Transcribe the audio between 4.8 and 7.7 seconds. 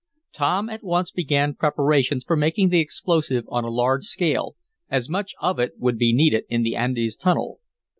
as much of it would be needed in the Andes tunnel.